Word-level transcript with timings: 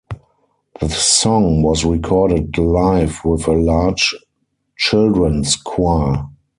The 0.79 0.89
song 0.89 1.61
was 1.61 1.85
recorded 1.85 2.57
live 2.57 3.23
with 3.23 3.47
a 3.47 3.51
large 3.51 4.15
children's 4.75 5.55
choir. 5.55 6.23